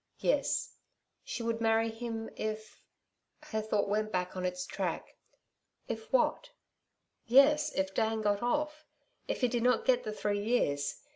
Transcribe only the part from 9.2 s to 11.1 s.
if he did not get the three years.